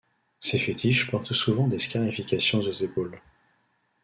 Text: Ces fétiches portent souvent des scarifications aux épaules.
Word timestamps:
Ces 0.39 0.57
fétiches 0.57 1.11
portent 1.11 1.31
souvent 1.33 1.67
des 1.67 1.77
scarifications 1.77 2.61
aux 2.61 2.71
épaules. 2.71 3.21